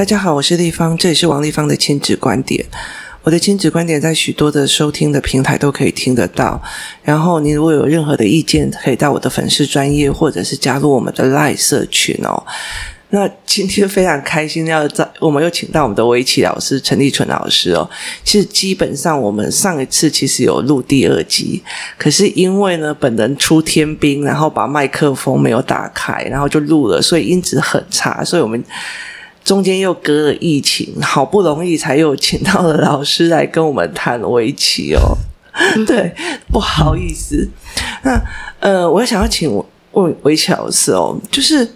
[0.00, 2.64] 大家好，我是丽芳，这里是王丽芳的亲子观点。
[3.22, 6.58] 我的亲子观点在许多的收听的平台都可以听得到。
[7.02, 12.42] 然后，你如果有任何的意见，可以到我的粉丝专业，或者是加入我们的 LINE 社群哦。
[13.10, 17.86] 那今天非常开心，要在我们又请到我们的围棋老师陈立纯老师哦。
[18.24, 21.62] 其实基本上我们上一次其实有录第二集，
[21.98, 28.64] 可是因为呢本人出天兵，然后把麦克风没有打开，然后就录了，所以音质很差，所以我们
[29.44, 35.16] 中间又隔了疫情，好不容易才又请到了老师来跟我们谈围棋哦。
[35.86, 36.14] 对，
[36.52, 37.48] 不好意思。
[38.02, 38.20] 那
[38.60, 39.52] 呃，我想要请
[39.92, 41.68] 问围棋老师哦，就是。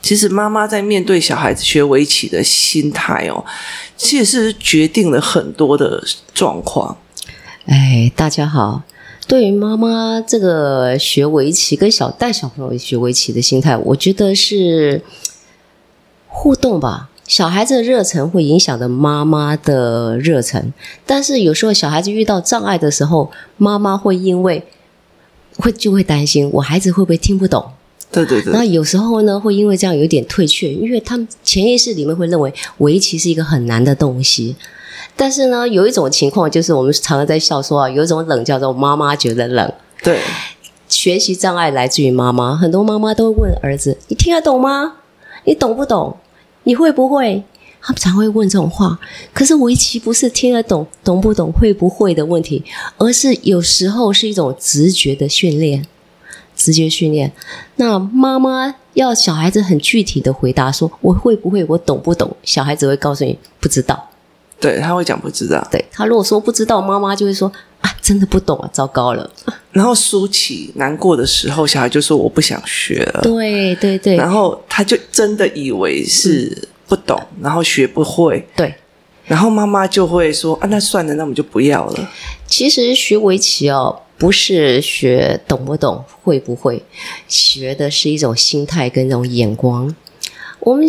[0.00, 3.44] 其实妈妈在面对小孩子学围棋的心态哦，
[3.96, 6.02] 其实是决定了很多的
[6.34, 6.96] 状况。
[7.66, 8.82] 哎，大家好，
[9.28, 15.00] 对于妈妈这个学围棋跟小带小朋友学围棋的心态，我觉得是
[16.42, 17.08] 互动吧。
[17.24, 20.72] 小孩子的热忱会影响着妈妈的热忱，
[21.06, 24.66] 但是有时候小孩子遇到障碍的时候，妈妈会因为
[25.56, 27.64] 会就会担心我孩子会不会听不懂。
[28.10, 34.56] 对对对，那有时候呢，会因为这样有点退却，因为他们潜意识里面会认为围棋是一个很难的东西。
[35.14, 39.72] 但是呢，有一种情况就是我们常常在笑说啊，有一种冷叫做妈妈觉得冷。
[40.02, 40.18] 对，
[40.88, 44.94] 学习障碍来自于妈妈，很多妈妈都会问儿子：“你听得懂吗？
[45.44, 46.16] 你懂不懂？
[46.64, 47.42] 你会不会？”
[47.84, 48.98] 他们常会问这种话。
[49.32, 52.64] 可是围棋不是听得懂、懂不懂、会不会的问题，
[52.96, 55.86] 而是有时候是一种直觉的训练。
[56.54, 57.32] 直觉训练，
[57.76, 61.64] 那妈妈要小孩子很具体的回答说：“我会不会？
[61.64, 64.10] 我懂不懂？”小孩子会告诉你不知道。
[64.60, 65.66] 对，他会讲不知道。
[65.72, 67.50] 对，他如果说不知道，妈妈就会说
[67.82, 69.30] ：“啊，真的不懂啊，糟糕了。”
[69.70, 74.16] 然后舒淇难过的时候，小孩就说：“我不想学了。”对对对。
[74.16, 78.44] 然后他就真的以为是不懂，嗯、然后学不会。
[78.56, 78.74] 对。
[79.26, 82.10] 然后妈妈就会说：“啊，那算了，那我们就不要了。”
[82.48, 84.00] 其实学围棋哦。
[84.18, 86.80] 不是学懂不懂、会不会，
[87.26, 89.92] 学的是一种心态跟一种眼光。
[90.60, 90.88] 我们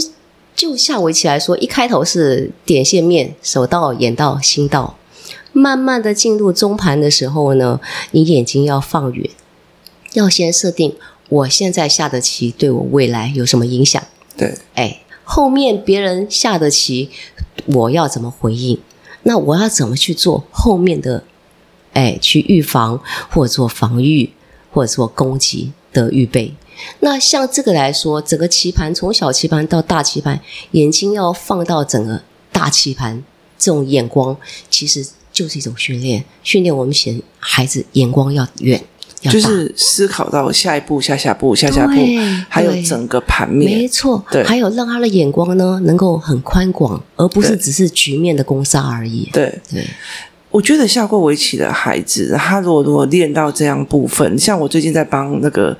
[0.56, 4.96] 就下围棋来说，一开头是点线面，手到、眼到、心到，
[5.53, 7.80] 慢慢的进入中盘的时候呢，
[8.12, 9.30] 你眼睛要放远，
[10.14, 10.96] 要先设定
[11.30, 14.03] 我现在下的棋对我未来有什么影响。
[14.36, 17.09] 对，哎，后面别人下的棋，
[17.68, 18.80] 我要怎么回应？
[19.24, 21.24] 那我要怎么去做后面的？
[21.94, 23.00] 哎，去预防
[23.30, 24.34] 或者做防御
[24.72, 26.56] 或者做攻击的预备。
[27.02, 30.41] 那像这个来说，整个棋盘从小棋盘到大棋盘，
[30.72, 33.24] 眼睛要放到整个大棋盘，
[33.59, 34.35] 这种眼光
[34.72, 36.23] 其实就是一种训练。
[36.44, 38.81] 训练我们显孩子眼光要远，
[39.23, 41.94] 要，就是思考到下一步、下下步、下下步，
[42.47, 43.79] 还有整个盘面。
[43.79, 49.27] 没错，对，还有让他的眼光呢能够很宽广，而不是只是局面的攻杀而已。
[49.33, 49.81] 对对。
[49.81, 49.88] 对
[50.53, 55.75] 我觉得下过围棋的孩子，他如果如果练到这样部分，像我最近在帮那个，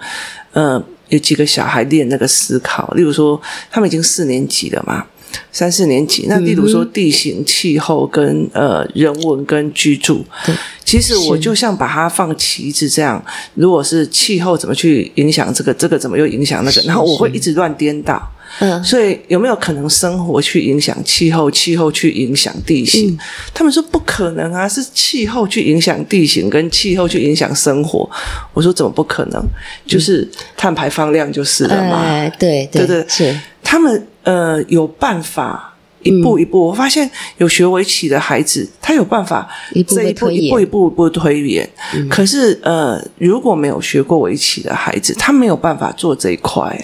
[0.52, 5.06] 呃，有几个小孩练那个思考，例如说他们已经四年级了嘛，
[5.52, 13.24] 三四年级，那例如说地形、气候跟呃人文跟居住，对，其实我就像把它放旗子这样，
[13.56, 18.22] 如果是气候怎么去影响这个，这个怎么又影响那个，然后我会一直乱颠倒。
[18.60, 23.10] 嗯，所以有没有可能生活去影响气候，气候去影响地形？
[23.10, 23.18] 嗯，
[23.52, 28.08] 他们说不可能啊，是气候去影响地形，跟气候去影响生活。
[28.54, 29.44] 我说怎么不可能？
[29.88, 32.04] 就是碳排放量就是了嘛。
[32.04, 36.68] 哎，对对对，是他们呃有办法一步一步。
[36.68, 39.50] 我发现有学围棋的孩子，他有办法
[39.88, 41.70] 这一步一步一步一步推演。
[42.10, 46.78] 可是呃，如果没有学过围棋的孩子，他没有办法做这一块。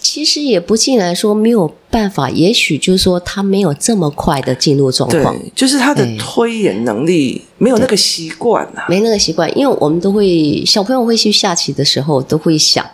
[0.00, 9.50] 其实也不尽然说没有办法，也许就是说他没有这么快的进入状况，就是他的推演能力没有那个习惯啊，没那个习惯。
[9.58, 12.84] 因为我们都会小朋友会去下棋的时候，都会想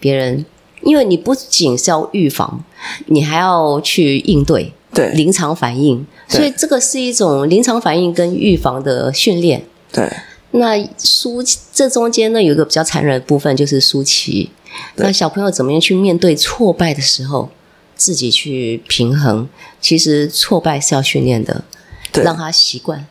[0.00, 0.42] 别人，
[0.84, 2.62] 因为你不仅是要预防，
[3.06, 9.64] 你还要去应对，对，临场反应，所以这个是一种临场反应跟预防的训练。
[9.90, 10.10] 对，
[10.52, 11.42] 那舒
[11.72, 14.50] 这中间呢，有一个比较残忍的部分，就是舒淇。
[14.96, 17.48] 那小朋友怎么样去面对挫败的时候，
[17.96, 19.48] 自己去平衡？
[19.80, 21.64] 其实挫败是要训练的，
[22.12, 23.06] 对，让他习惯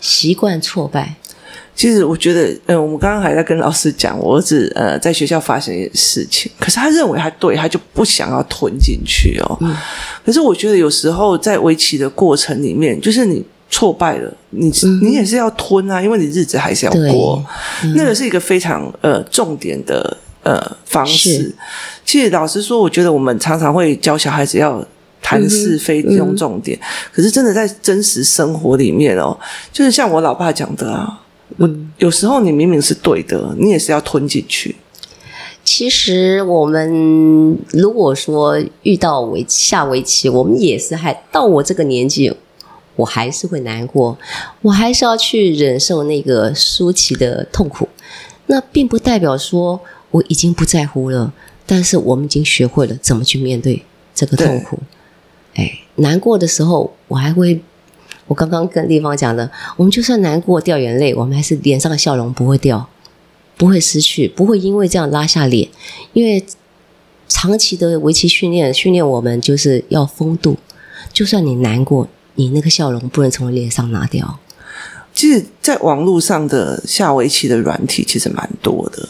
[0.00, 1.16] 习惯挫败。
[1.78, 9.56] 其实我觉得，嗯、呃，我们刚刚还在跟老师讲，我儿子呃在学校发生一件事情，可是他认为他对，他就不想要吞进去哦。
[9.60, 9.76] 嗯。
[10.26, 17.40] 可是我觉得有时候在围棋的过程里面，就是你挫败了，你、嗯、你也是要吞啊，因为你日子还是要过。
[17.84, 20.16] 嗯、那个是一个非常呃重点的。
[20.44, 21.54] 呃，方式，
[22.06, 24.82] 其实老实说，我觉得我们常常会教小孩子要
[25.20, 26.78] 谈是非用重点。
[26.78, 29.36] 嗯、可是真的在真实生活里面哦，
[29.70, 31.20] 就是像我老爸讲的啊，
[31.58, 31.68] 我
[31.98, 34.76] 有时候你明明是对的，你也是要吞进去。
[35.64, 42.32] 其实我们如果说遇到围下围棋，我们也是还到我这个年纪，
[42.96, 44.16] 我还是会难过，
[44.62, 47.86] 我还是要去忍受那个输棋的痛苦。
[48.46, 49.78] 那并不代表说
[50.10, 51.34] 我已经不在乎了，
[51.66, 53.84] 但是我们已经学会了怎么去面对
[54.14, 54.78] 这个痛苦。
[55.54, 57.60] 哎，难过的时候，我还会，
[58.28, 62.88] 我刚刚跟丽芳讲的，我们就算难过掉眼泪，我们还是脸上的笑容不会掉。
[63.56, 65.68] 不会失去，不会因为这样拉下脸，
[66.12, 66.46] 因为
[67.28, 70.56] 长期的围棋训练训练我们就是要风度，
[71.12, 74.38] 就算你难过，你那个笑容不能从脸上拿掉。
[75.12, 79.08] 其实，在网络上的下围棋的软体其实蛮多的，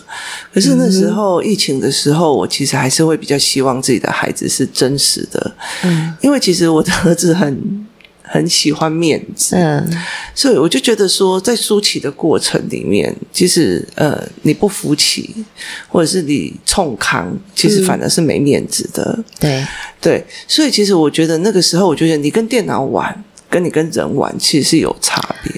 [0.54, 5.54] 可是那时候疫情的时候，我其实还是会比较希望自己的孩子是真实的，
[5.84, 7.86] 嗯，因为其实我的儿子很。
[8.30, 9.90] 很喜欢面子，嗯，
[10.34, 15.34] 所以我就觉得说，在输棋的过程里面，其实呃，你不服气，
[15.88, 19.02] 或者是你冲康，其实反而是没面子的。
[19.18, 19.66] 嗯、对
[20.00, 25.52] 对，所以其实我觉得那个时候，我觉得你跟电脑玩，跟你跟人玩，其实是有差别。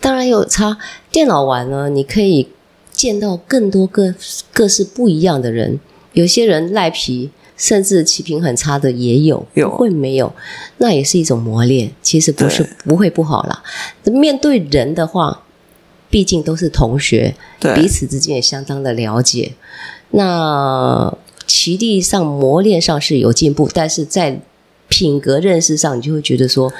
[0.00, 0.76] 当然有差，
[1.12, 2.48] 电脑玩呢，你可以
[2.92, 4.12] 见到更多各
[4.52, 5.78] 各式不一样的人，
[6.12, 7.30] 有些人赖皮。
[7.58, 10.32] 甚至棋品很差的也有，有会没有？
[10.78, 11.90] 那也是一种磨练。
[12.00, 13.62] 其实不是不会不好啦。
[14.04, 15.42] 面对人的话，
[16.08, 17.34] 毕竟都是同学，
[17.74, 19.52] 彼此之间也相当的了解。
[20.12, 21.12] 那
[21.46, 24.40] 棋力上磨练上是有进步，但是在
[24.88, 26.72] 品格认识上，你就会觉得说，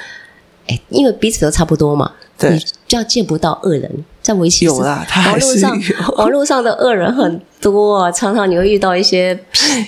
[0.67, 4.05] 哎，因为彼此都差不多嘛，对，你就要见不到恶人。
[4.21, 5.67] 在围棋有啦，他还是有。
[5.67, 9.37] 网络上，网络上的恶人很多啊，常常你会遇到一些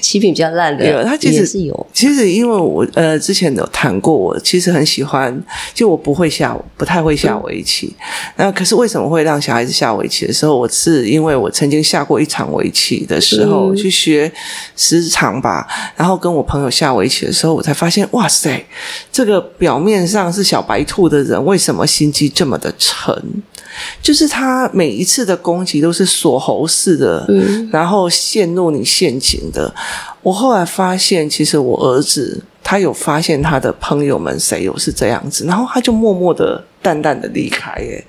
[0.01, 0.85] 棋品比较烂的。
[0.89, 1.87] 有，他其实是有。
[1.93, 5.37] 其实因为我呃之前有谈过，我其实很喜欢，
[5.73, 7.93] 就我不会下，不太会下围棋。
[8.37, 14.31] 那、嗯、可是为什么会让小孩子下围棋的时候，我是因为我曾经下过一场围棋的时候，嗯、去学
[14.75, 18.65] 十场吧，然后跟我朋友下围棋的时候，我才发现，哇塞，
[19.11, 23.13] 这个表面上是小白兔的人，为什么心机这么的沉？
[24.01, 29.73] 就是他每一次的攻击都是锁喉式的，嗯，然后陷入你陷阱的。
[30.21, 37.71] 我后来发现，其实我儿子他有发现他的朋友们谁有是这样子，然后他就默默的、淡淡的离开。
[37.71, 38.03] 哎，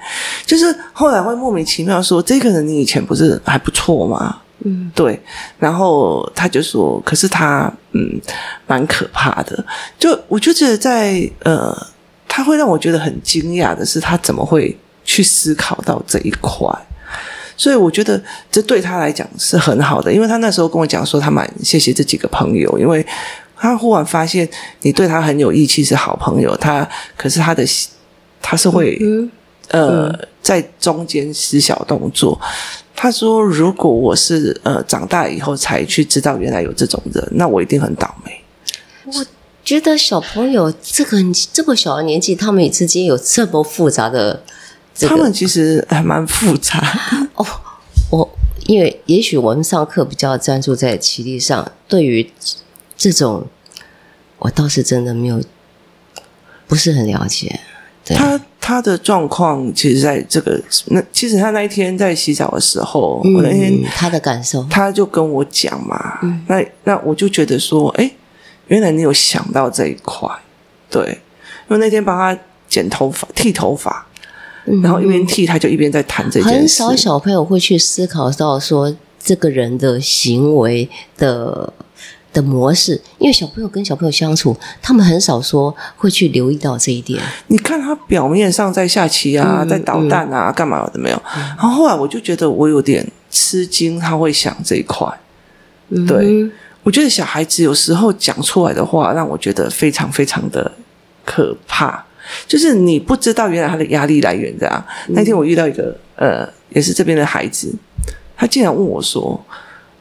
[0.44, 5.18] 就是后来会莫名其妙说：“这个人你以前不是还不错吗？”嗯，对。
[5.58, 8.20] 然后他就说：“可是他嗯，
[8.66, 9.64] 蛮可怕的。”
[9.98, 11.76] 就我就觉得在呃，
[12.28, 14.76] 他会让我觉得很惊讶的是，他怎么会？
[15.04, 16.68] 去思考到这一块，
[17.56, 23.04] 所以我觉得这对他来讲是很好的，因为他那时候跟我讲说，他蛮谢谢这几个朋友，因为
[23.56, 24.48] 他忽然发现
[24.80, 26.56] 你对他很有义气，是好朋友。
[26.56, 27.64] 他可是他的
[28.40, 29.30] 他是会、嗯、
[29.68, 32.40] 呃、嗯、在中间使小动作。
[32.94, 38.40] 他说，如果我是呃长大以后才去知道原来有这种人，那我一定很倒霉。
[39.06, 39.26] 我
[39.64, 41.18] 觉得小朋友这个
[41.52, 44.42] 这么小的年纪，他们之间有这么复杂的。
[44.94, 46.78] 这个、他们其实还蛮复杂
[47.34, 47.46] 哦。
[48.10, 52.30] 我因为也许我们上课比较专注在棋力上，对于
[52.96, 53.46] 这种
[54.38, 55.42] 我倒是真的没有
[56.66, 57.60] 不是很了解。
[58.04, 58.16] 对。
[58.16, 66.18] 他他的状况，其实在这个那，其实他那一天在洗澡的时候，嗯、我那天他的感受，他就跟我讲嘛。
[66.22, 68.08] 嗯、那那我就觉得说，哎，
[68.68, 70.28] 原来你有想到这一块，
[70.88, 71.02] 对，
[71.68, 74.06] 因为那天帮他剪头发、剃头发。
[74.82, 76.58] 然后一边剃，他就一边在谈这件事。
[76.58, 81.72] 很少小朋友会去思考到说这个人的行为的
[82.32, 87.20] 的模式，因为小朋友跟小朋友相处，他们很少说会去留意到这一点。
[87.48, 91.22] 你看他表面上在下棋啊，嗯、在捣蛋啊，嗯、干嘛的没有？
[91.34, 95.06] 然后后来我就觉得我有点吃惊，他会想这一块。
[96.06, 96.50] 对，嗯、
[96.82, 100.72] 我觉得小孩子有时候讲出来的话，让我觉得非常非常的
[101.24, 102.04] 可怕。
[102.46, 104.84] 就是你不知道原来他的压力来源这样。
[105.08, 107.72] 嗯、那天我遇到一个呃，也是这边的孩子，
[108.36, 109.38] 他竟然问我说，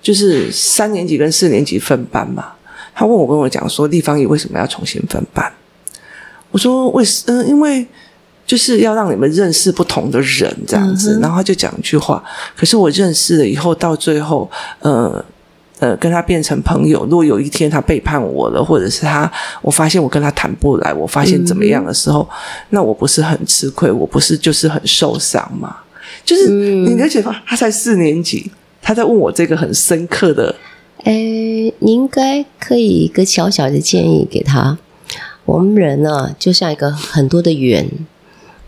[0.01, 2.53] 就是三年级跟四年级分班嘛？
[2.93, 5.51] 他问我跟我讲说，立方体为什么要重新分班？
[6.51, 7.23] 我说为什？
[7.27, 7.85] 嗯、呃，因为
[8.45, 11.17] 就是要让你们认识不同的人这样子。
[11.17, 12.23] 嗯、然后他就讲一句话，
[12.55, 15.23] 可是我认识了以后，到最后，呃。
[15.81, 17.03] 呃，跟他变成朋友。
[17.05, 19.29] 如果有一天他背叛我了，或者是他，
[19.63, 22.35] 我发现我跟他谈不来，我发现怎么样的时候，嗯、
[22.69, 23.91] 那我不是很吃亏？
[23.91, 25.77] 我不是就是很受伤吗？
[26.23, 27.35] 就是、嗯、你了解吗？
[27.47, 30.55] 他才四年级，他在问我这个很深刻的。
[31.05, 34.77] 诶，你应该可以一个小小的建议给他。
[35.45, 37.89] 我们人呢，就像一个很多的圆。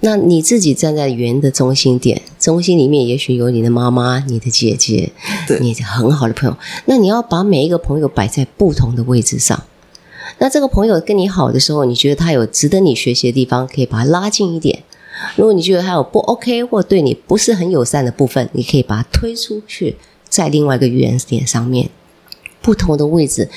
[0.05, 5.13] 那你自己站在圆的中心点，中心里面也许有你的妈妈、你的姐姐，
[5.48, 6.57] 对你很好的朋友。
[6.88, 9.63] 那你要把每一个朋友摆在不同的位置上。
[10.39, 14.83] 那这个朋友跟你好的时候，你觉得他有值得你学习的地方，可以把他拉近一点。
[15.38, 19.95] 如果你觉得他有不 OK 或对你不是很友善的部分，你可以把他推出去，
[20.27, 21.89] 在另外一个圆点上面，
[22.62, 23.48] 不同的位置。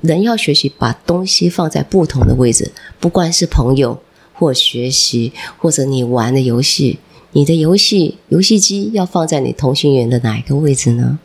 [0.00, 4.00] 人要学习把东西放在不同的位置，不管是朋友。
[4.34, 6.98] 或学习，或者你玩的游戏，
[7.32, 11.18] 你的游戏游戏机要放在你同心圆的哪一个位置呢？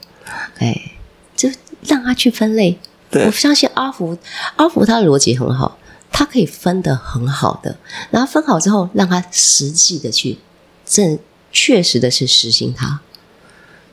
[0.59, 0.93] 哎，
[1.35, 1.49] 就
[1.83, 2.77] 让他去分类。
[3.11, 4.15] 我相信阿福，
[4.55, 5.79] 阿福他的逻辑很好，
[6.11, 7.75] 他可以分得很好的。
[8.11, 10.37] 然后分好之后，让他实际的去
[10.85, 11.17] 正
[11.51, 12.99] 确实的去实行它。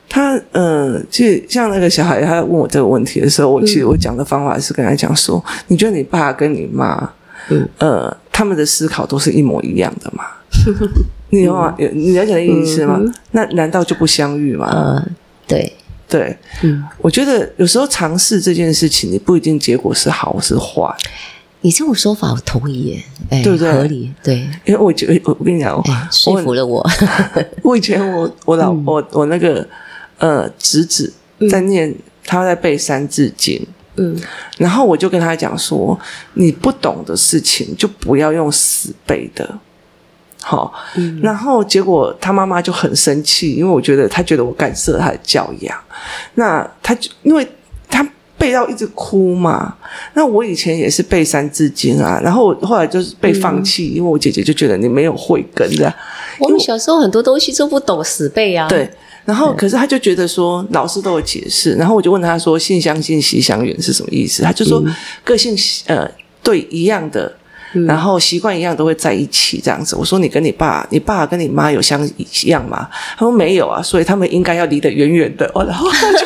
[0.09, 7.11] 他呃，其实像那个小孩，他问我这个问题的时候，我其实我讲的方法是跟他讲说：嗯、你觉得你爸跟你妈，
[7.49, 8.17] 嗯呃。
[8.37, 10.25] 他们的思考都是一模一样的嘛？
[11.33, 11.75] 你有啊？
[11.79, 12.99] 你了解的意思吗？
[13.01, 14.69] 嗯、那难道就不相遇吗？
[14.71, 15.15] 嗯，
[15.47, 15.73] 对
[16.07, 20.95] 对，嗯，我觉得有时候尝试这件事情，你不一定结果是好是坏。
[21.63, 23.73] 你这种说法我同意耶，哎、对不对？
[23.73, 26.77] 合理，对，因为我觉得我我跟你讲，哎、说服了我。
[26.77, 26.91] 我，
[27.71, 29.67] 我以前我我老、嗯、我我那个
[30.19, 31.11] 呃侄子
[31.51, 33.57] 在念，嗯、他在背《三字经》。
[33.97, 34.15] 嗯，
[34.59, 35.99] 然后我就跟他讲说，
[36.35, 39.59] 你不懂的事情就不要用死背的，
[40.43, 40.73] 好。
[40.97, 45.79] 嗯，然后结果他妈妈就很生气，因为我觉得他觉得我干涉他的教养。
[46.35, 47.47] 那他就因为
[47.89, 49.75] 他背到一直哭嘛。
[50.15, 55.93] 那我以前也是背三字经啊，然后后来就是被放弃，嗯、因为我姐姐就觉得你没有慧根的。
[56.39, 58.69] 我们小时候很多东西都不懂死背啊。
[58.69, 58.91] 对。
[59.27, 61.75] 然后，可是他就觉得说，老师都有解释。
[61.75, 64.81] 然后我就问他说：“性相近，习相远是什么意思？”他就说
[65.25, 65.55] ：“个性
[65.87, 66.09] 呃
[66.45, 67.37] 对一样的，
[67.89, 76.25] 然后习惯一样，都会在一起这样子。”我说：“你跟你爸，你爸跟你妈有相一样吗？”他说：“没有啊，所以他们应该要离得远远的。”然后他就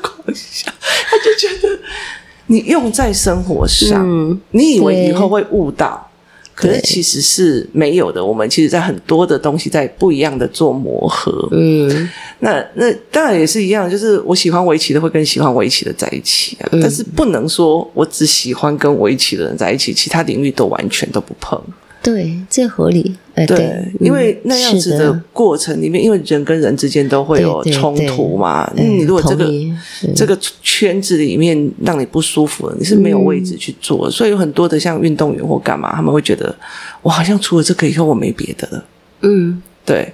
[0.00, 0.72] 狂笑，
[1.08, 1.78] 他就觉得
[2.48, 6.08] 你用在生活上，嗯、你以为以后会悟到。
[6.62, 8.24] 可是其实是没有的。
[8.24, 11.48] 我们其实，在很多的东西，在不一样的做磨合。
[11.52, 16.68] 嗯，那那当然也是一样，就是我喜欢围棋的，会跟喜欢围棋的在一起啊。
[16.72, 21.60] 嗯，但是不能说我只喜欢跟围棋的人在一起，其他领域都完全都不碰。
[22.02, 23.16] 对，这合理。
[23.34, 28.70] 哎，对，对，因为那样子的过程里面，因为人跟人之间都会有冲突嘛。
[28.76, 29.48] 嗯，你如果这个
[30.14, 34.08] 这个圈子里面让你不舒服了，你是没有位置去做。
[34.08, 36.54] 嗯，所以有很多的像运动员或干嘛，他们会觉得
[37.00, 38.84] 我好像除了这个以后我没别的了。
[39.20, 40.12] 嗯，对。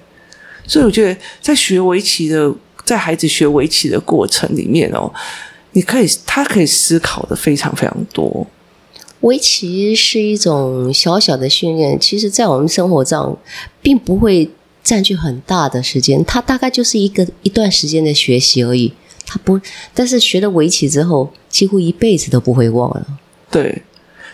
[0.66, 2.54] 所以我觉得在学围棋的，
[2.84, 5.10] 在孩子学围棋的过程里面哦，
[5.72, 8.46] 你可以他可以思考的非常非常多。
[9.22, 13.36] 围棋是一种小小的训练，其实，在我们生活上，
[13.82, 14.48] 并不会
[14.84, 16.24] 占据很大的时间。
[16.24, 18.92] 它大概就是一个一段时间的学习而已。
[19.26, 19.60] 它不，
[19.92, 23.06] 但是学了围棋之后，几乎一辈子都不会忘了。
[23.50, 23.82] 对，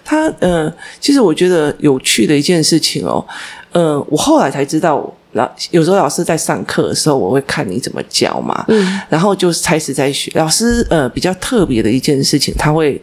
[0.05, 3.25] 他，呃，其实我觉得有趣的一件事情哦，
[3.73, 10.31] 呃，我后来才知道，老有时候老师在上课的时候，我会看你怎么教嘛，嗯，然后就开始在学。
[10.35, 13.01] 老师，呃，比较特别的一件事情，他会。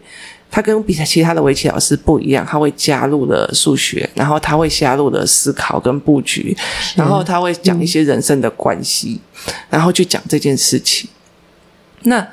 [0.51, 6.55] 他跟比其他的围棋老师不一样，他会加入了数学，然后他会加入了思考跟布局，
[6.95, 11.09] 然后他会讲一些人生的关系，嗯、然后去讲这件事情。
[12.01, 12.27] 那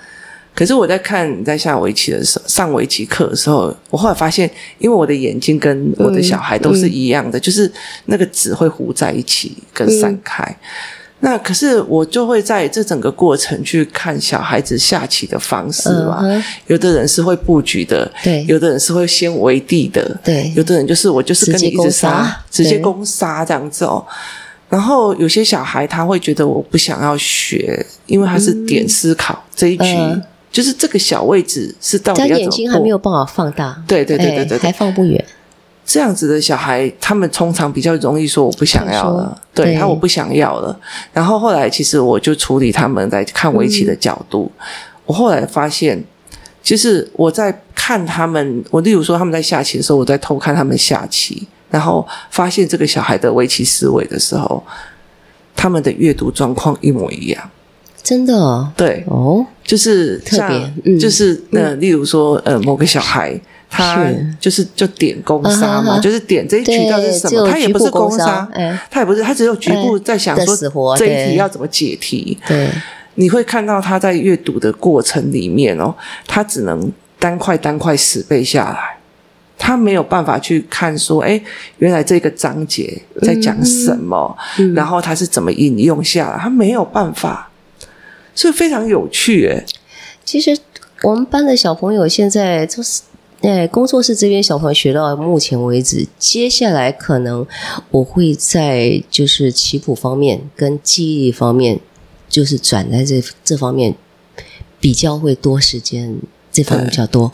[0.54, 7.72] 可是我在看你在下围棋的时候，上围棋课的时候，我后来发现，因为我的眼睛跟我的小孩都是一样的，嗯嗯、就是
[8.06, 10.44] 那个纸会糊在一起跟散开。
[11.20, 16.22] 嗯那可是我就会在这整个过程去看小孩子下棋的方式嘛。
[16.22, 16.44] Uh huh.
[16.68, 24.04] 有的人是会布局的，对；有的人是会先围地的，对；有的人就是我就是跟你一直杀，直接攻杀这样子哦。
[24.68, 30.22] 然后有些小孩他会觉得我不想要学，因为他是点思考、嗯、这一局，uh.
[30.52, 32.38] 就是这个小位置是到底要怎么？
[32.38, 35.25] 他眼睛还没有办法放大，对对对对对，对，还放不远。
[35.90, 40.78] 这样子的小孩，他们通常比较容易说我不想要了，对，对他我不想要了。
[41.14, 44.52] 然后后来，其实我就处理他们在看围棋的角度。
[44.59, 44.64] 嗯、
[45.07, 46.04] 我后来发现，
[46.62, 54.62] 其实我在看他们，我例如说他们在下棋的时候，我在偷看他们下棋，然后发现这个小孩的围棋思维的时候，
[55.57, 57.50] 他们的阅读状况一模一样。
[58.02, 58.71] 真的哦？
[58.76, 63.40] 对哦，就是特别，嗯、就是呃，例如说呃，某个小孩。
[63.70, 64.06] 他
[64.40, 67.48] 就是就点攻杀嘛，就是点这一局到底是什么？
[67.50, 68.48] 他也不是攻杀，
[68.90, 72.38] 他也不是，他只有局部在想说这一题要怎么解题。
[72.46, 72.68] 对，
[73.14, 75.94] 你会看到他在阅读的过程里面哦，
[76.26, 78.96] 他只能单块单块死背下来。
[79.60, 81.38] 他没有办法去看说，哎，
[81.78, 87.50] 原来这个章节在讲什么，嗯、然后他是怎么引用下来，他没有办法，
[88.37, 89.66] 所以非常有趣诶。
[90.25, 90.56] 其实
[91.02, 93.02] 我们班的小朋友现在就是，
[93.40, 97.47] 哎，工作室这边小朋友学到目前为止，接下来可能
[97.90, 101.78] 我会在就是棋谱方面跟记忆方面，
[102.28, 103.95] 就是转在这这方面
[104.80, 106.18] 比较会多时间，
[106.50, 107.33] 这方面比较多。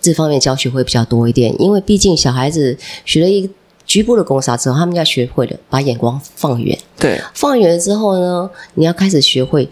[0.00, 3.52] 这方面教学会比较多一点，因为毕竟小孩子学了一个
[3.86, 6.76] 局部的攻杀之后，他们要学会了把眼光放远。
[6.98, 9.68] 对，放远了之后呢，你要开始学会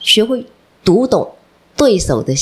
[0.00, 0.46] 学会
[0.84, 1.32] 读懂
[1.76, 2.34] 对手的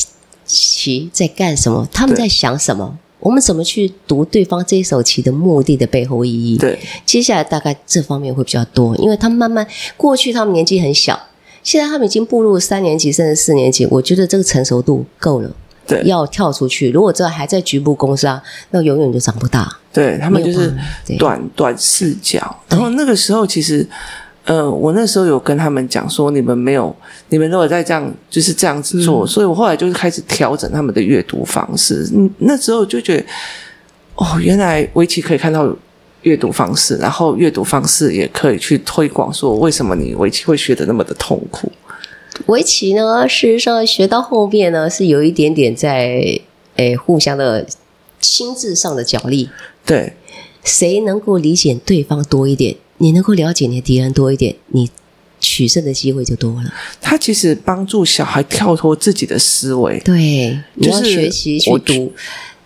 [0.45, 6.57] 棋在干什么，他们在想什么，我们怎么去读对方这一手棋的目的的背后意义。
[6.57, 11.19] 对，接下来大概这方面会比较多，因为他们慢慢过去他们年纪很小，
[11.63, 15.51] 现在他们已经步入三年级甚至四年级，我觉得这个成熟度够了。
[15.87, 16.91] 对，要跳出去。
[16.91, 19.71] 如果这还在局部攻杀，那永远就长不大。
[19.93, 20.75] 对，他们就是
[21.19, 22.59] 短短视角。
[22.71, 23.87] 然后那个时候，其实，
[24.45, 26.95] 呃，我那时候有跟他们讲说，你们没有，
[27.31, 29.25] 你们如果再这样，就是这样子做。
[29.25, 32.07] 嗯、所以我后来就是开始调整他们的阅读方式。
[32.15, 33.25] 嗯，那时候就觉得，
[34.17, 35.75] 哦，原来围棋可以看到
[36.23, 41.73] 阅读方式，然后阅读方式也可以去推广，说为什么你围棋会学的那么的痛苦。
[42.47, 46.39] 围棋呢，事实上学到后面呢，是有一点点在
[46.77, 47.67] 诶互相的
[48.21, 49.49] 心智上的角力。
[49.87, 50.15] 对，
[50.65, 54.91] 谁能够理解对方多一点，你能够了解你的敌人多一点，你
[55.41, 56.73] 取胜的机会就多了。
[57.01, 62.13] 他其实帮助小孩跳脱自己的思维，对，你要就是学习去读。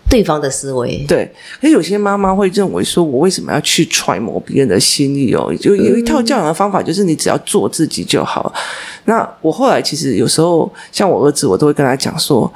[0.09, 1.31] 对方的思维对，
[1.61, 5.53] 而有些妈妈会认为说，我为什么要去揣摩别人的心意哦？
[5.61, 8.51] 就有一套教养的方法，就是你只要做自己就好。
[8.55, 8.61] 嗯、
[9.05, 12.51] 那我后来其实有时候，像我儿子，我都会跟他讲说，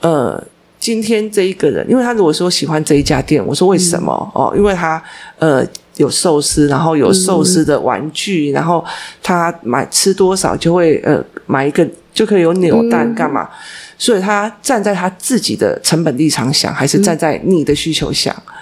[0.00, 0.42] 呃，
[0.80, 4.32] 今天这一个人，因为他如果说喜欢这一家店，我说为什么？
[4.34, 5.02] 嗯、哦，因为他
[5.40, 5.62] 呃
[5.96, 8.84] 有寿司，然后有寿司的玩具，嗯、然后
[9.22, 13.42] 他买吃多少就会呃买一个就可以有扭蛋干嘛？
[13.42, 13.48] 嗯
[13.98, 18.34] 所以他站在他自己的成本立场想，还是站在你的需求想？
[18.34, 18.52] 嗯、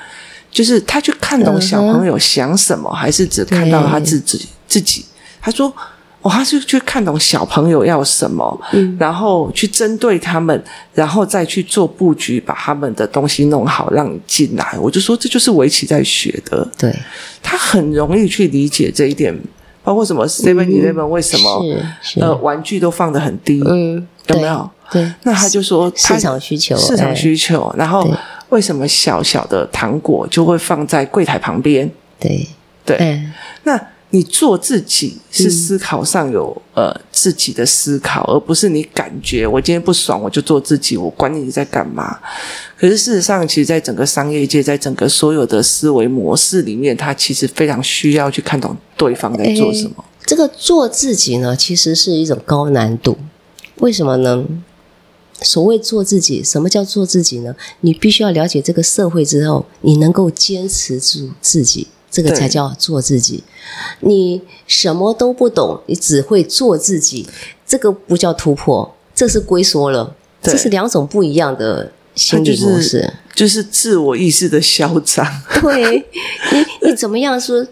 [0.50, 5.02] 就是他去看懂小朋友想什么，嗯、还是只看到他自己自己？
[5.40, 5.74] 他说
[6.22, 16.66] ：“哦，他是去看懂小朋友要什么，嗯、然后去针对他们，然后再去做布局，把他们的东西弄好，让你进来。”我就说，这就是围棋在学的。
[16.76, 16.94] 对，
[17.42, 19.35] 他很容易去理解这一点，
[19.83, 21.64] 包括什么 Seven Eleven 为什么
[22.16, 23.62] 呃玩具都放得很低？
[23.66, 24.70] 嗯，有没有？
[24.92, 27.62] 对，那他就说市场需求，市场需求。
[27.74, 28.06] 哎、然后
[28.50, 31.90] 为什么小小的糖果就会放在柜台旁边？
[32.18, 32.46] 对
[32.85, 33.22] 对，
[33.62, 33.80] 那
[34.11, 42.18] 你做自己是思考上有、嗯、呃自己的思考，而不是你感觉我今天不爽我就做自己，我管你在干嘛。
[42.79, 49.94] 可是事实上，其实在整个商业界，在整个所有的思维模式里面，他其实非常需要去看懂对方在做什么。
[49.99, 53.16] 哎、这个做自己呢，其实是一种高难度。
[53.77, 54.44] 为什么呢？
[55.42, 57.55] 所谓做自己，什么叫做自己呢？
[57.81, 63.44] 你必须要了解这个社会之后，你能够坚持住自己，这个才叫做自己。
[64.01, 67.27] 你什么都不懂，你只会做自己，
[67.66, 70.14] 这个不叫突破，这是龟缩了。
[70.42, 75.27] 对这是两种不一样的心理模式，就是、就是自我意识的嚣张。
[75.61, 75.99] 对
[76.53, 77.66] 你，你怎么样说？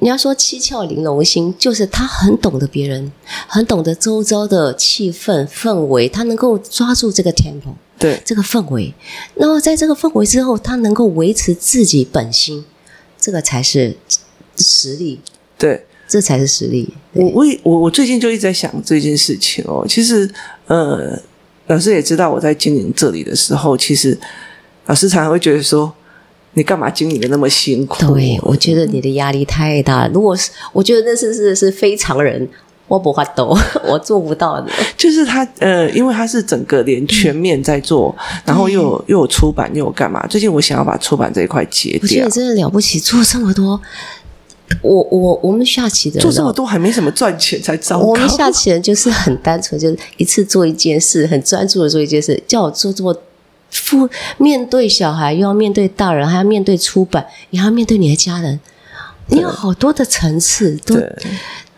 [0.00, 3.10] 你要说七窍玲珑心，就是他很懂得别人，
[3.48, 8.94] 很懂得周遭的气氛氛围，他能够抓住这个 tempo，对这个氛围。
[9.34, 12.64] 然后在这个氛围之后，他能够维持自己本心，
[13.20, 13.96] 这个才是
[14.56, 15.20] 实力。
[15.58, 16.88] 对，这才是实力。
[17.12, 19.84] 我我我我最近就一直在想这件事情哦。
[19.88, 20.30] 其实，
[20.66, 21.20] 呃，
[21.66, 24.18] 老师也知道我在经营这里的时候，其实
[24.86, 25.92] 老师常常会觉得说。
[26.54, 28.14] 你干嘛经营的那么辛苦？
[28.14, 30.10] 对，我觉得你的压力太大了。
[30.12, 32.48] 如果是，我觉得那是是是非常人，
[32.88, 34.68] 我不发抖， 我做不到的。
[34.96, 40.26] 就是他呃，因为他是整个连全面在做，嗯、然后又有又有出版又有干嘛？
[40.26, 42.00] 最近我想要把出版这一块截掉。
[42.02, 43.80] 我觉得真的了不起，做这么多。
[44.82, 48.06] 我我我们下棋的人做这么多还没什么赚钱才糟糕。
[48.06, 53.16] 我们下棋人就是很单纯，就是一次做一件事，很专注的做一件事，叫我做这么。
[53.70, 58.58] 负面对小孩，又要面对大人，还要面对出版，你还要面对你的家人，
[59.26, 60.74] 你有好多的层次。
[60.86, 61.02] 对，都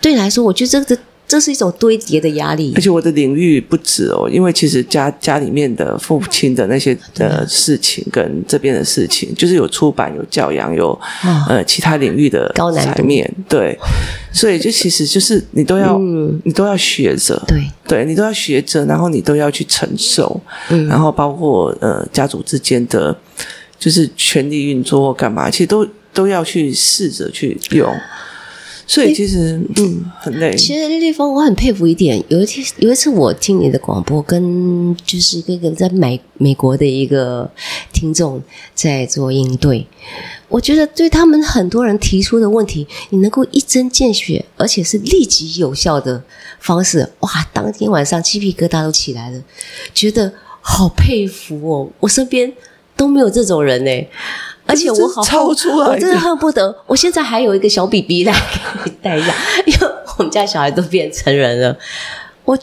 [0.00, 1.02] 对你来说，我觉得这个。
[1.30, 11.00] 这是一种堆叠的压力，而且我的领域不止哦，因为其实家家里面的父亲的那些的事情，跟这边的事情，就是有出版、有教养、有、哦、
[11.48, 13.04] 呃其他领域的高难度。
[13.04, 13.78] 面对，
[14.32, 23.16] 所以就其实就是你都要，嗯、你都要学着，对，对你都要学着，然后你都要去承受，嗯、然后包括呃家族之间的。
[23.78, 27.88] 就是权力运作或干嘛，其实都都要去试着去用。
[28.90, 30.52] 所以其实嗯很累。
[30.56, 32.20] 其实丽丽芳，我很佩服一点。
[32.26, 37.48] 有一天有一次我听你的广播，跟就是一个在美美国的一个
[37.92, 38.42] 听众
[38.74, 39.86] 在做应对。
[40.48, 46.20] 我觉得对他们很多人提出的问题，你能够一针见血，而且是立即有效的
[46.58, 47.30] 方式，哇！
[47.52, 49.40] 当天晚上鸡皮疙瘩都起来了，
[49.94, 51.88] 觉得好佩服哦。
[52.00, 52.52] 我身边
[52.96, 54.06] 都没有这种人呢。
[54.70, 58.32] 而且我好，超出来，我真的恨不得，我现在还有一个小 BB 来
[58.84, 59.34] 给你带一下，
[59.66, 59.80] 因为
[60.16, 61.76] 我们家小孩都变成人了。
[62.44, 62.58] 我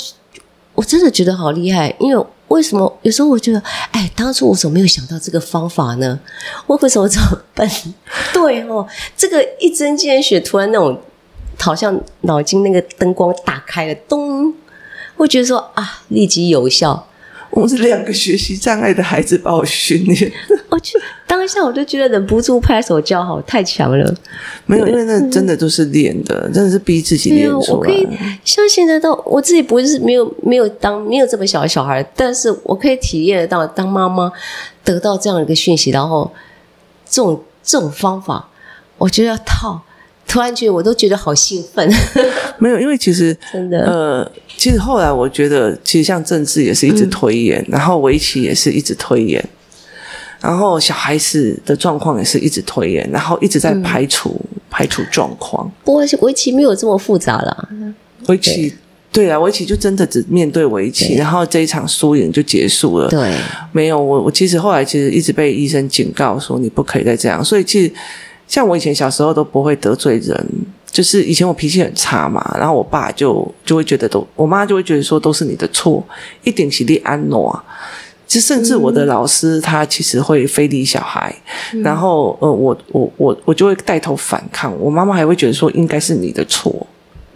[0.75, 6.19] 我真的觉得好厉害，因为为什么有时候我觉得，哎，当初我怎么没有想到这个方法呢？
[6.65, 7.69] 我为什么这么笨？
[8.33, 11.01] 对哦，这个一针见血，突然那种
[11.59, 14.53] 好像脑筋那个灯光打开了，咚，
[15.15, 17.06] 会觉得说啊，立即有效。
[17.49, 20.31] 我们是两个学习障碍的孩子把我训练，
[20.69, 24.13] 我去当下我就觉得忍不住拍手叫好，太强了。
[24.65, 27.67] 没有，因为那真的都是练的，嗯、真的是逼自己练出来。
[27.69, 28.07] 我可以
[28.43, 34.31] 像现在到我自己不是没有没有当没有这么小的小孩，但是我可以体验得到当妈妈
[34.83, 36.31] 得到这样一个讯息，然后
[37.09, 38.49] 这种这种方法，
[38.97, 39.81] 我觉得要套。
[40.37, 41.91] 突然觉得我都觉得好兴奋。
[42.59, 49.43] 没有，因为其实真的呃，其实后来我觉得，其实像政治也是一直推演，嗯、然后围棋也是一直推演，
[50.39, 55.67] 然后小孩子的状况也是一直推演，然后一直在排除、嗯、排除状况。
[55.83, 57.69] 不过围棋没有这么复杂了。
[58.27, 58.71] 围棋
[59.11, 63.09] 对，对啊，围棋就真的只面对围棋，然后这一场输赢就结束了。
[63.09, 63.33] 对，
[63.71, 67.91] 没有我我其实后来其实一直被医生警告说你不可以再这样，所以其实。
[68.47, 70.47] 像我以前小时候都不会得罪人，
[70.89, 76.03] 就是以前我脾气很差嘛，然后我爸就就会觉得都，我妈就会觉得说都是你的错，
[76.43, 77.63] 一点起立安诺啊，
[78.25, 81.35] 就甚至我的老师他其实会非礼小孩，
[81.73, 86.87] 嗯、然后呃我我我我就会带头反抗，我妈妈还会觉得说应该是你的错。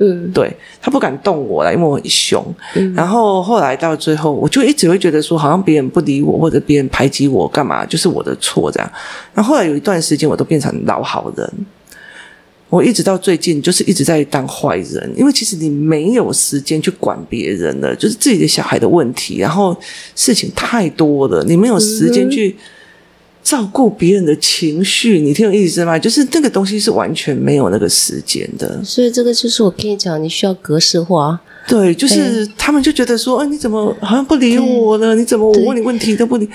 [0.03, 2.43] 嗯，对，他不敢动我了，因为我很凶。
[2.75, 8.91] 嗯，然后后来到最后，我就一直会觉得说，好像别人不理我，或者别人排挤我，干嘛就是我的错这样。
[9.31, 11.53] 然后后来有一段时间，我都变成老好人。
[12.69, 19.77] 我一直到最近，就是一直在当坏人，因为其实你没有时间去管别人了，就是自己的小孩的问题，然后
[20.15, 22.55] 事情太多了，你没有时间去。
[23.43, 25.97] 照顾别人的情绪，你听我意思吗？
[25.97, 28.81] 就是那个东西是完全没有那个时间的。
[28.83, 31.39] 所以这个就是我跟你讲，你需要格式化。
[31.67, 35.15] 对，就是他们就觉得说，哎，你怎么好像不理我了？
[35.15, 36.49] 你怎么我问你问题都不理？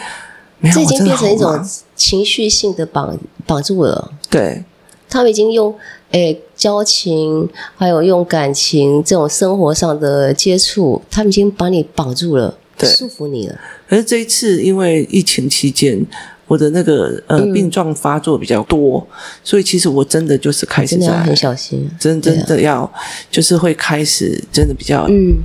[0.58, 4.12] 没有，这已经变成一种情绪性的绑绑住了。
[4.30, 4.64] 对，
[5.08, 5.74] 他们已经用
[6.12, 13.56] 诶交情，还有用感情这种生活上的接触，他们已经把你绑住了，对，束缚你了。
[13.88, 16.06] 可是这一次，因为疫情期间。
[16.46, 22.90] 我的那个呃病状发作比较多，嗯、所以其实我真的就是开始在真的很小心，真真的要
[23.30, 25.36] 就是会开始真的比较嗯。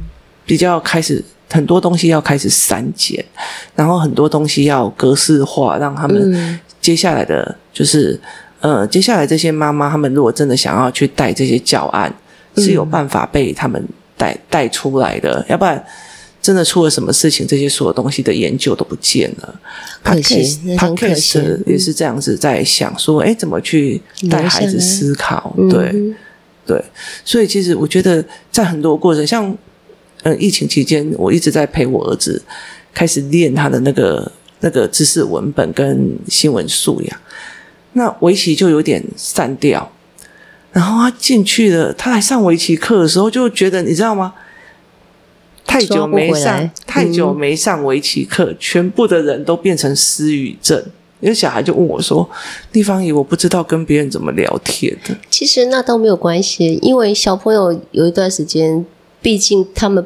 [0.43, 3.23] 比较开始很多东西要开始删减，
[3.73, 8.19] 然后很多东西要格式化，让他们接下来的就是、
[8.59, 12.13] 嗯、呃接下来这些妈妈他们如果真的想要去带这些教案，
[12.57, 13.81] 是有办法被他们
[14.17, 15.81] 带带出来的，要不然。
[16.41, 19.61] 真的出了什么事情，这些所有东西的研究都不见了。
[20.03, 21.39] 可惜，很可惜。
[21.67, 25.55] 也是这样子在想说，哎，怎么去带孩子思考？
[25.69, 25.93] 对，
[26.65, 26.83] 对。
[27.23, 29.55] 所以其实我觉得，在很多过程，像
[30.23, 32.41] 嗯，疫情期间，我一直在陪我儿子
[32.93, 37.19] 开始练他的那个那个知识文本跟新闻素养。
[37.93, 39.91] 那围棋就有点散掉，
[40.71, 44.33] 然后他进去了，他来上围棋课的时候，就觉得你知道吗？
[45.65, 50.83] 太久没上，太久没上围棋课，嗯、全部的人都变成失语症。
[51.21, 52.27] 因为小孩就问我说
[52.73, 58.83] ：“丽芳姨，我不知道跟别人怎么聊天的。”其实那都没有关系，因为小朋友有一段时间，
[59.21, 60.03] 毕竟他们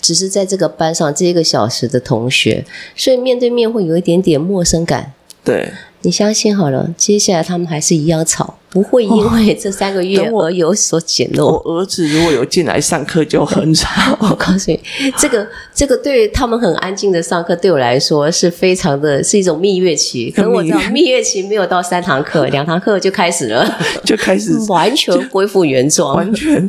[0.00, 2.64] 只是在这个班上这一个小时的同学，
[2.96, 5.12] 所以面对面会有一点点陌生感。
[5.44, 8.58] 对，你相信好了，接下来他们还是一样吵。
[8.72, 11.62] 不会因为这三个月而有所减弱。
[11.62, 13.86] 我儿子如果有进来上课就很吵。
[14.18, 14.80] 我告诉你，
[15.18, 20.30] 这个这个对他们很安静的上课，对我来说是非常的是一种蜜月期。
[20.30, 26.66] 可我知道蜜月期没有到三堂课， 两堂课就开始了， 就开始完全恢复原状，完全。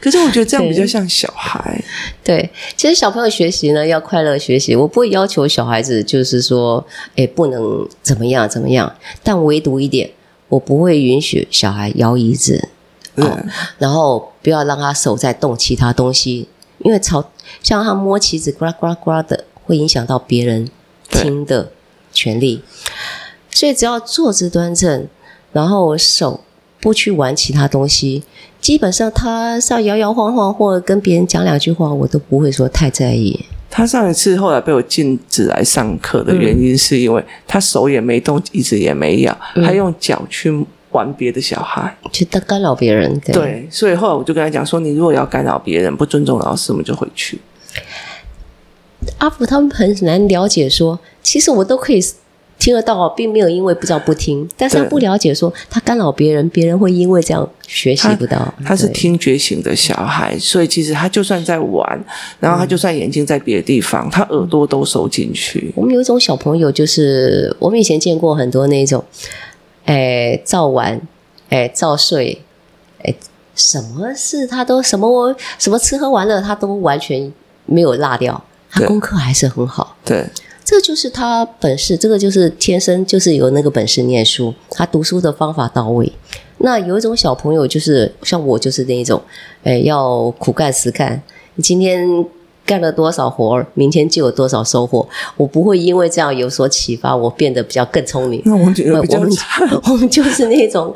[0.00, 1.80] 可是我觉得这样比较像小孩。
[2.24, 10.10] 对，对，其实小朋友学习呢要快乐学习，我不会要求小孩子就是说，哎，不能怎么样怎么样，但唯独一点。
[10.48, 12.68] 我不会允许小孩摇椅子，
[13.16, 13.38] 嗯、哦，
[13.78, 17.30] 然后不要让他手在动其他东西，因为吵，
[17.62, 20.70] 像他摸棋子呱啦呱啦呱的，会影响到别人
[21.10, 21.70] 听的
[22.12, 22.62] 权利。
[23.50, 25.06] 所以只要坐姿端正，
[25.52, 26.44] 然后手
[26.80, 28.22] 不去玩其他东西，
[28.60, 33.44] 基本上他是要摇摇晃晃或者跟别人讲两句话，我都不会说太在意。
[33.70, 40.52] 他上一次后来被我禁止来上课的原因，是因为他手也没动，椅子也没摇，嗯、他用脚去
[40.90, 43.20] 玩别的小孩，去干扰别人。
[43.20, 47.38] 对，对，所以后来我就跟他讲说：“你如果要干扰别人，不尊重老师，我们就回去。”
[49.18, 52.02] 阿福他们很难了解说，其实我都可以。
[52.58, 58.36] 听得到，并没有因为不知道不听，但是他不了解说他干扰别人，别人会因为这样学习不到。
[58.58, 62.04] 他，他是听觉型的小孩，所以其实他就算在玩，
[62.40, 65.72] 然后他就算眼睛在别的地方，嗯、他耳朵都收进去。
[65.76, 69.04] 我们有一种小朋友，就是我们以前见过很多那种，
[69.84, 71.00] 哎，照玩，
[71.50, 72.42] 哎，照睡，
[73.04, 73.14] 哎，
[73.54, 77.32] 什么事他都什么什么吃喝玩乐，他都完全
[77.66, 79.96] 没有落掉，他功课还是很好。
[80.04, 80.26] 对。
[80.68, 86.12] 这就是他本事，这个就是天生就是有那个本事念书，他读书的方法到位。
[86.58, 89.22] 那有一种小朋友就是像我，就是那一种，
[89.62, 91.22] 诶，要苦干实干。
[91.54, 92.06] 你今天
[92.66, 95.08] 干了多少活儿，明天就有多少收获。
[95.38, 98.42] 我不会因为这样有所启发，我变得比较更聪明。
[98.44, 99.32] 那我觉得比较我们
[99.90, 100.94] 我们就是那种，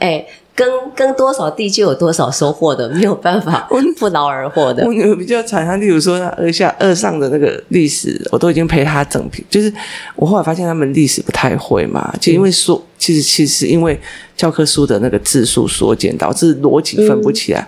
[0.00, 0.26] 诶。
[0.54, 3.66] 耕耕多少地就有多少收获的，没有办法
[3.98, 4.84] 不劳而获的。
[4.84, 9.44] 我女儿比较惨，她例如说二下二上的那个历史，我都已经陪她整批。
[9.48, 9.72] 就是
[10.14, 13.98] 我后来发现他们历史不太会嘛，就因为说、嗯、其实其实因为
[14.36, 17.60] 教科书的那个字数缩减，导致逻辑分不起来。
[17.60, 17.66] 嗯、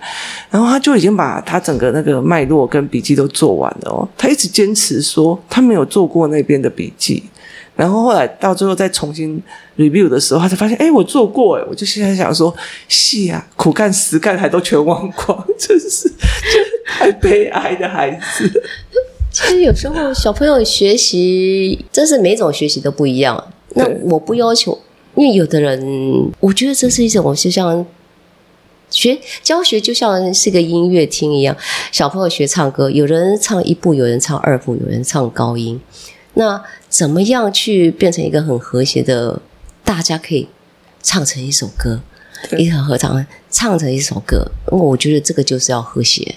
[0.51, 7.23] 然后他就已经把他整个那个脉络跟笔记都做完了哦，他一直坚持说他没有做过那边的笔记。
[7.75, 9.41] 然后后来到最后再重新
[9.77, 12.55] review 的时候，他才发现，哎，我做过，哎，我就现在想说，
[12.87, 16.11] 是啊，苦干实干还都全忘光， 真是，
[16.85, 18.63] 太悲哀的孩子。
[19.29, 23.51] 其实有时候小朋友学习，真是每种学习都不一样。
[23.71, 24.79] 那我不要求，
[25.15, 27.85] 因为有的人，我觉得这是一种，就像
[28.89, 31.53] 学教学，就像是个音乐厅一样。
[31.91, 35.81] 小朋友学唱歌，有人唱一部，有人唱二部，有人唱高音。
[36.35, 36.63] 那
[36.95, 39.41] 怎么样去变成一个很和谐的？
[39.83, 40.47] 大家可以
[41.03, 41.99] 唱成一首歌，
[42.57, 44.49] 一条合唱唱成一首歌。
[44.67, 46.35] 我觉得这个就是要和谐。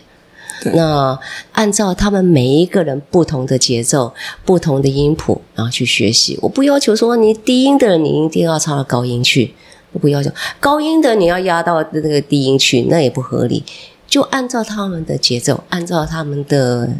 [0.74, 1.16] 那
[1.52, 4.12] 按照他们每一个人不同的节奏、
[4.44, 6.36] 不同的音谱，然后去学习。
[6.42, 9.54] 我不要求说你低音的你一定要唱到高音去，
[9.92, 13.62] 我不要求高音的你要压到那个低音去，那也不合理。
[14.08, 16.90] 就按照他们的节奏，按照他们的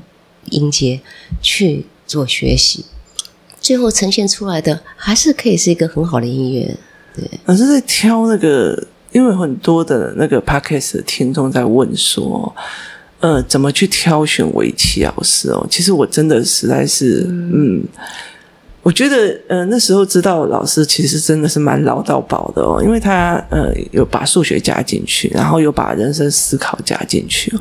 [0.44, 1.00] 音阶
[1.42, 1.86] 去。
[2.08, 2.86] 做学习，
[3.60, 6.76] 最后呈现出来的还是可以是一个很好的音乐。
[7.14, 8.80] 对，老师在挑那个，
[9.12, 12.54] 因为很多的那个 podcast 的听众在问说，
[13.20, 15.66] 呃，怎么去挑选围棋老师哦？
[15.68, 17.84] 其实我真的实在是，嗯，嗯，
[18.82, 27.52] 我觉得，呃，那时候知道老师其实真的是蛮老到宝的哦，因为他呃有把数学加进去，然后有把人生思考加进去。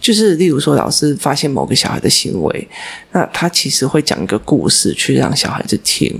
[0.00, 2.68] 就是，例如说，老师发现某个小孩的行为，
[3.12, 6.10] 那他其实会讲一个故事去让小孩子听，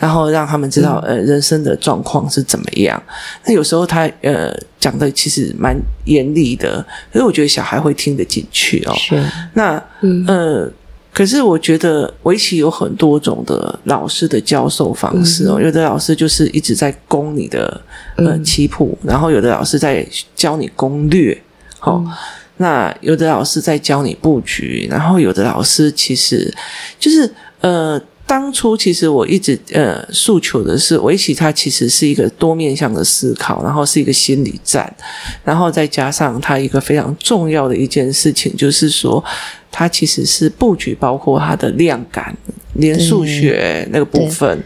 [0.00, 3.00] 然后让他们知道，呃，人生的状况是怎么样。
[3.06, 3.14] 嗯、
[3.46, 8.94] 那有时候他呃讲的其实蛮严厉的，可是我觉得小孩会听得进去哦。
[8.96, 9.22] 是。
[9.54, 10.72] 那嗯呃，
[11.12, 17.80] 可是我觉得围棋有很多种的老师的教授方式哦，嗯、有的老师就是一直在攻你的
[18.16, 21.40] 呃棋谱，嗯、然后有的老师在教你攻略，
[21.78, 22.04] 好、哦。
[22.04, 22.12] 嗯
[22.60, 26.52] 那有的老师在教你布局，然后有的老师其实
[26.98, 34.94] 就是呃，当初其实我一直呃诉求的是围棋，它其实是一个多面向的思考，然后是一个心理战，
[35.42, 39.24] 然后再加上它一个非常重要的一件事情，就是说
[39.72, 42.36] 它其实是布局，包括它的量感，
[42.74, 44.62] 连数学那个部分。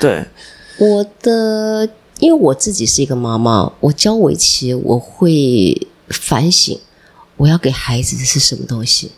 [0.00, 0.26] 对，
[0.76, 6.76] 对我的，因为我自己是一个妈妈，我教围棋，我会反省。
[7.36, 9.12] 我要给孩子的是什么东西？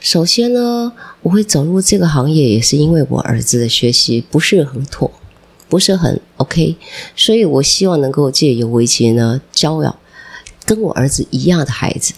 [0.00, 5.10] 首先呢，我会走入这个行业，也是因为我儿子的学习不是很妥，
[5.68, 6.76] 不是很 OK，
[7.14, 9.96] 所以我希望能够借由围棋呢，教养
[10.64, 12.14] 跟我儿子一样的孩子。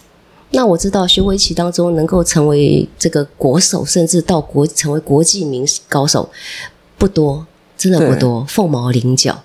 [0.49, 6.31] 那我知道学围棋当中能够成为这个国手，甚至到国成为国际名高手
[6.97, 7.45] 不多，
[7.77, 9.43] 真的不多，凤毛麟角。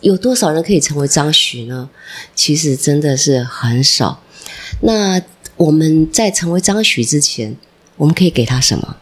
[0.00, 1.90] 有多少人可以成为张徐呢？
[2.34, 4.20] 其实真的是很少。
[4.80, 5.20] 那
[5.56, 7.56] 我们在成为张许之前，
[7.96, 8.96] 我们可以给他什么？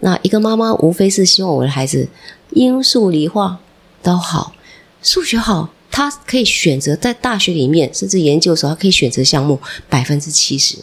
[0.00, 2.08] 那一个妈妈无非是希望我的孩子
[2.50, 3.60] 英数理化
[4.02, 4.54] 都好，
[5.02, 10.78] 数学好，他可以选择在大学里面，甚至研究所，他可以选择项目百分之七十，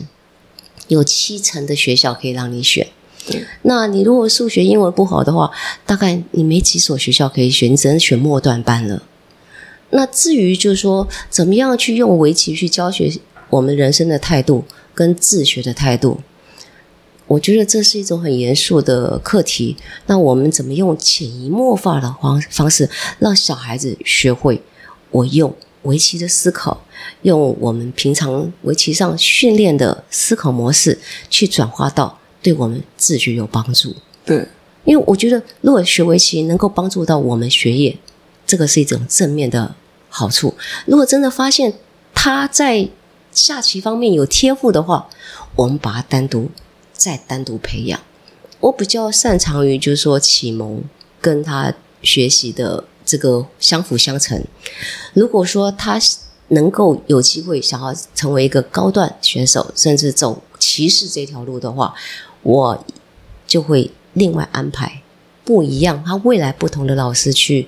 [0.88, 2.88] 有七成的学校可以让你选。
[3.64, 5.52] 那你如果数学、英文不好的话，
[5.86, 9.04] 大概你没几所学校可以选，你只能选末段班了。
[9.92, 13.12] 那至于就是说，怎么样去用围棋去教学
[13.50, 16.20] 我们人生的态度跟自学的态度，
[17.28, 19.76] 我觉得这是一种很严肃的课题。
[20.08, 24.62] 那我们怎么用潜移默化的方方式，让小孩子学会
[25.12, 26.86] 我用围棋的思考，
[27.24, 33.96] 用我们平常围棋上训练的思考模式，去转化到对我们自学有帮助。
[34.26, 34.48] 对，
[34.86, 37.98] 因为我觉得如果学围棋能够帮助到我们学业。
[38.50, 39.76] 这个是一种正面的
[40.10, 40.56] 好处。
[40.88, 41.72] 如果真的发现
[42.16, 42.90] 他在
[43.32, 45.10] 下棋方面有天赋的话，
[45.56, 46.50] 我们把他单独
[46.94, 48.00] 再单独培养。
[48.60, 50.84] 我比较擅长于就是说启蒙
[51.22, 54.44] 跟他学习的这个相辅相成。
[55.14, 56.00] 如果说他
[56.50, 61.94] 能够有机会想要成为一个高段选手，甚至走骑士这条路的话，
[62.44, 62.86] 我
[63.48, 65.02] 就会另外安排
[65.44, 67.68] 不一样，他未来不同的老师去。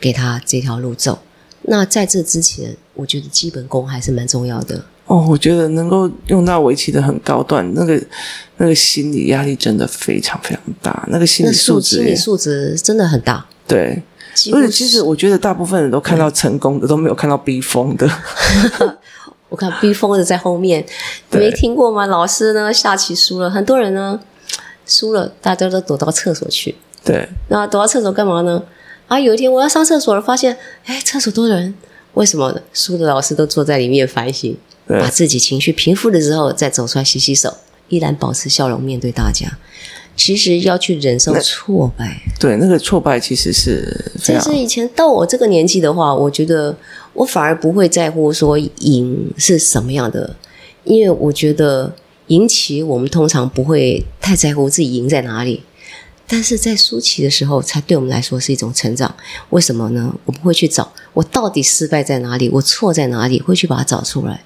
[0.00, 1.20] 给他这条路走。
[1.62, 4.84] 那在这之前，我觉得基本功还是蛮重要的。
[5.06, 8.02] 哦，我觉得能够用到围棋的很高段，那个
[8.56, 13.44] 那个心理压力真的非常非常大，那个心理素质，心理素质真的很大。
[13.66, 14.02] 对，
[14.52, 18.08] 而且其实我觉得大部分人都看到成功的，嗯、都没有看到逼疯的。
[19.50, 20.84] 我看逼疯的在后面，
[21.30, 22.06] 没听过吗？
[22.06, 24.18] 老师呢下棋输了，很多人呢
[24.86, 26.74] 输了，大家都躲到厕所去。
[27.04, 28.62] 对，那躲到厕所干嘛呢？
[29.06, 31.74] 啊，有一天我要上厕所了，发现，哎，厕所多人，
[32.14, 32.60] 为什么呢？
[32.72, 37.56] 输的老师都坐在里面反省，把自己情绪平复了之后，再走出来洗洗手，
[37.88, 39.58] 依然保持笑容面对大家。
[40.16, 46.76] 其实要去忍受挫败，对，那个挫败其实是，其实以前到我这个年纪的话，我觉得
[47.14, 50.36] 我反而不会在乎说赢是什么样的，
[50.84, 51.96] 因为我觉得
[52.28, 55.64] 赢棋我们通常不会太在乎自己赢在哪里。
[56.28, 59.12] 但是在输棋的时候，才对我们来说是一种成长。
[59.50, 60.14] 为什么呢？
[60.24, 64.44] 我们会去找我到底失败在哪里，我错在哪里，会去把它找出来。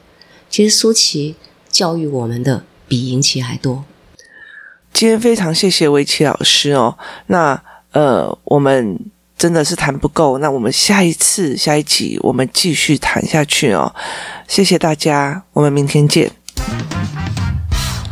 [0.50, 1.36] 其实苏琪
[1.70, 3.84] 教育我们的比赢棋还多。
[4.92, 6.98] 今天非常谢谢薇琪老师哦。
[7.26, 8.98] 那呃，我们
[9.36, 13.94] 真的是谈不够，那我们下一次下一集我们继续谈下去哦。
[14.48, 16.32] 谢谢大家，我们明天见。